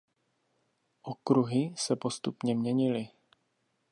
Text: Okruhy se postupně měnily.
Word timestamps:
Okruhy 1.01 1.73
se 1.77 1.95
postupně 1.95 2.55
měnily. 2.55 3.09